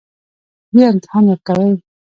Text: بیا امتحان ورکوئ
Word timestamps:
بیا 0.73 0.87
امتحان 0.93 1.23
ورکوئ 1.27 1.73